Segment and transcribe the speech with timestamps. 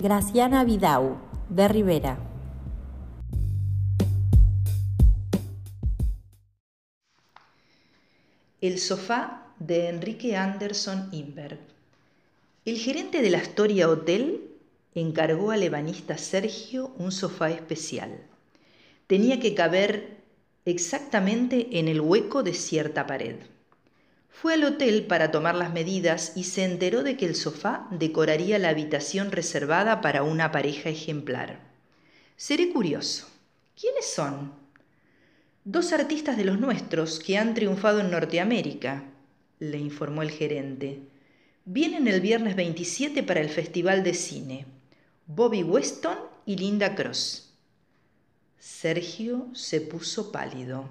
[0.00, 2.20] Graciana Vidau, de Rivera.
[8.60, 11.58] El sofá de Enrique Anderson Inberg.
[12.64, 14.52] El gerente de la Astoria Hotel
[14.94, 18.20] encargó al ebanista Sergio un sofá especial.
[19.08, 20.18] Tenía que caber
[20.64, 23.34] exactamente en el hueco de cierta pared.
[24.28, 28.58] Fue al hotel para tomar las medidas y se enteró de que el sofá decoraría
[28.58, 31.60] la habitación reservada para una pareja ejemplar.
[32.36, 33.26] Seré curioso.
[33.78, 34.52] ¿Quiénes son?
[35.64, 39.04] Dos artistas de los nuestros que han triunfado en Norteamérica,
[39.58, 41.00] le informó el gerente.
[41.64, 44.66] Vienen el viernes 27 para el Festival de Cine.
[45.26, 47.52] Bobby Weston y Linda Cross.
[48.58, 50.88] Sergio se puso pálido.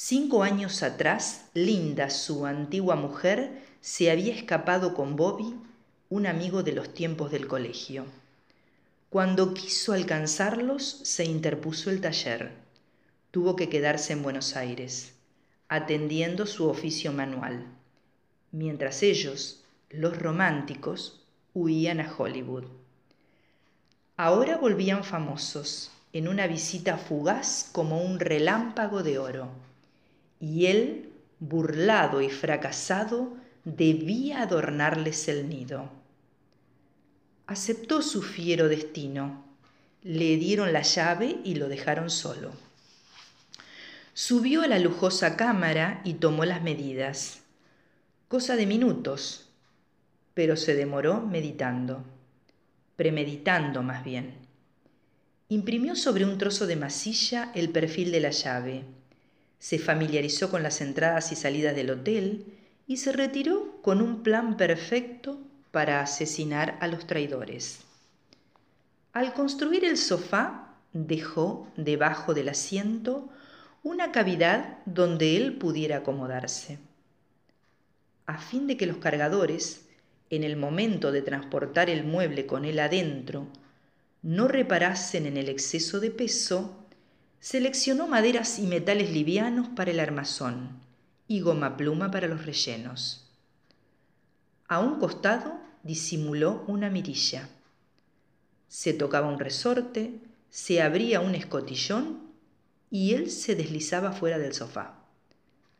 [0.00, 5.56] Cinco años atrás, Linda, su antigua mujer, se había escapado con Bobby,
[6.08, 8.04] un amigo de los tiempos del colegio.
[9.10, 12.52] Cuando quiso alcanzarlos, se interpuso el taller.
[13.32, 15.14] Tuvo que quedarse en Buenos Aires,
[15.68, 17.66] atendiendo su oficio manual,
[18.52, 22.66] mientras ellos, los románticos, huían a Hollywood.
[24.16, 29.66] Ahora volvían famosos, en una visita fugaz como un relámpago de oro
[30.40, 35.90] y él, burlado y fracasado, debía adornarles el nido.
[37.46, 39.44] Aceptó su fiero destino,
[40.02, 42.52] le dieron la llave y lo dejaron solo.
[44.14, 47.40] Subió a la lujosa cámara y tomó las medidas.
[48.28, 49.48] Cosa de minutos,
[50.34, 52.04] pero se demoró meditando,
[52.96, 54.34] premeditando más bien.
[55.48, 58.84] Imprimió sobre un trozo de masilla el perfil de la llave
[59.58, 62.46] se familiarizó con las entradas y salidas del hotel
[62.86, 67.80] y se retiró con un plan perfecto para asesinar a los traidores.
[69.12, 73.28] Al construir el sofá, dejó debajo del asiento
[73.82, 76.78] una cavidad donde él pudiera acomodarse.
[78.26, 79.86] A fin de que los cargadores,
[80.30, 83.46] en el momento de transportar el mueble con él adentro,
[84.22, 86.86] no reparasen en el exceso de peso,
[87.40, 90.80] Seleccionó maderas y metales livianos para el armazón
[91.28, 93.30] y goma pluma para los rellenos.
[94.66, 97.48] A un costado disimuló una mirilla.
[98.66, 102.28] Se tocaba un resorte, se abría un escotillón
[102.90, 104.94] y él se deslizaba fuera del sofá.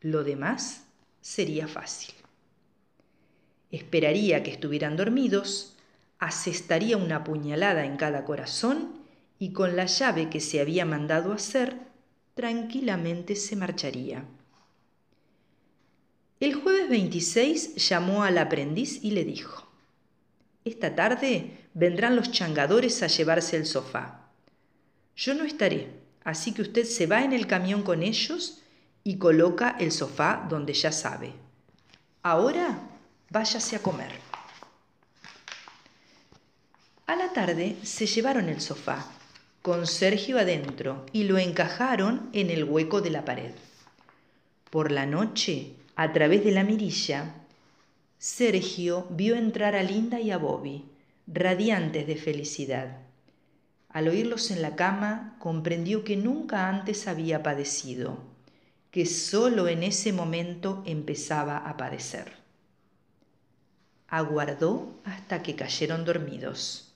[0.00, 0.84] Lo demás
[1.20, 2.14] sería fácil.
[3.70, 5.76] Esperaría que estuvieran dormidos,
[6.18, 9.03] asestaría una puñalada en cada corazón
[9.38, 11.76] y con la llave que se había mandado hacer,
[12.34, 14.24] tranquilamente se marcharía.
[16.40, 19.66] El jueves 26 llamó al aprendiz y le dijo,
[20.64, 24.30] Esta tarde vendrán los changadores a llevarse el sofá.
[25.16, 25.90] Yo no estaré,
[26.24, 28.62] así que usted se va en el camión con ellos
[29.04, 31.32] y coloca el sofá donde ya sabe.
[32.22, 32.78] Ahora
[33.30, 34.12] váyase a comer.
[37.06, 39.06] A la tarde se llevaron el sofá
[39.64, 43.52] con Sergio adentro y lo encajaron en el hueco de la pared.
[44.68, 47.34] Por la noche, a través de la mirilla,
[48.18, 50.84] Sergio vio entrar a Linda y a Bobby,
[51.26, 52.98] radiantes de felicidad.
[53.88, 58.18] Al oírlos en la cama, comprendió que nunca antes había padecido,
[58.90, 62.34] que sólo en ese momento empezaba a padecer.
[64.08, 66.92] Aguardó hasta que cayeron dormidos.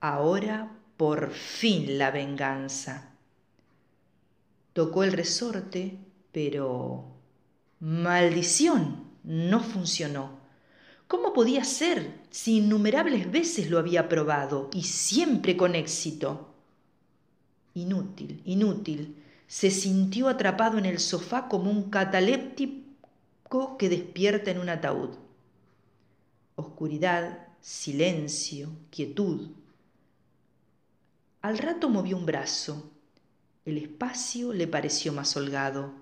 [0.00, 3.10] Ahora por fin la venganza.
[4.72, 5.98] Tocó el resorte,
[6.30, 7.06] pero...
[7.80, 10.38] Maldición, no funcionó.
[11.08, 16.54] ¿Cómo podía ser si innumerables veces lo había probado y siempre con éxito?
[17.74, 19.20] Inútil, inútil.
[19.48, 25.10] Se sintió atrapado en el sofá como un cataléptico que despierta en un ataúd.
[26.54, 29.50] Oscuridad, silencio, quietud.
[31.42, 32.92] Al rato movió un brazo.
[33.64, 35.92] El espacio le pareció más holgado.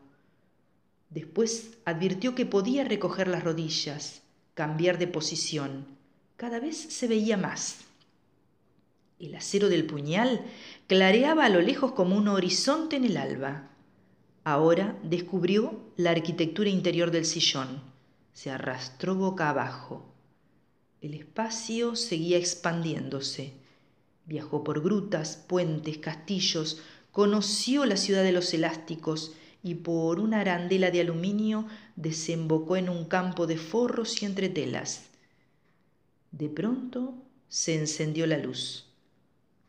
[1.09, 4.21] Después advirtió que podía recoger las rodillas,
[4.53, 5.87] cambiar de posición.
[6.37, 7.79] Cada vez se veía más.
[9.19, 10.45] El acero del puñal
[10.87, 13.71] clareaba a lo lejos como un horizonte en el alba.
[14.45, 17.83] Ahora descubrió la arquitectura interior del sillón.
[18.35, 20.15] Se arrastró boca abajo.
[21.01, 23.60] El espacio seguía expandiéndose.
[24.31, 26.81] Viajó por grutas, puentes, castillos,
[27.11, 31.67] conoció la ciudad de los elásticos y por una arandela de aluminio
[31.97, 35.11] desembocó en un campo de forros y entretelas.
[36.31, 37.15] De pronto
[37.49, 38.87] se encendió la luz.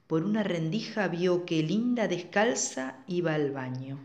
[0.06, 3.98] Por una rendija vio que Linda descalza iba al baño.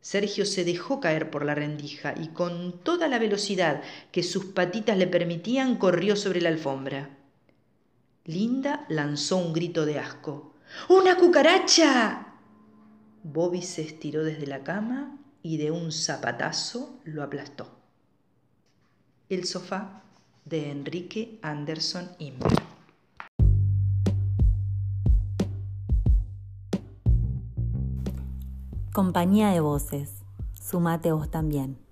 [0.00, 4.98] Sergio se dejó caer por la rendija y con toda la velocidad que sus patitas
[4.98, 7.16] le permitían corrió sobre la alfombra.
[8.26, 10.52] Linda lanzó un grito de asco.
[10.88, 12.34] ¡Una cucaracha!
[13.22, 17.68] Bobby se estiró desde la cama y de un zapatazo lo aplastó.
[19.28, 20.02] El sofá
[20.44, 22.52] de Enrique Anderson Inver.
[28.92, 30.24] Compañía de voces.
[30.60, 31.85] Sumate vos también.